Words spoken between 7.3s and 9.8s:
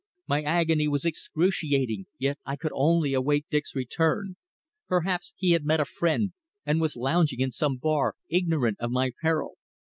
in some bar ignorant of my peril.